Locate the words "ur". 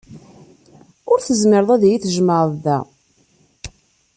1.11-1.19